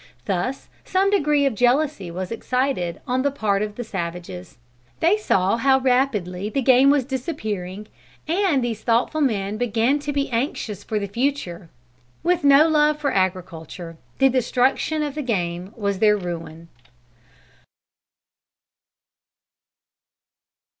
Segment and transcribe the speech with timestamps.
[0.25, 4.57] Thus some degree of jealousy was excited on the part of the savages.
[4.99, 7.85] They saw how rapidly the game was disappearing,
[8.27, 11.69] and these thoughtful men began to be anxious for the future.
[12.23, 16.69] With no love for agriculture the destruction of the game was their ruin.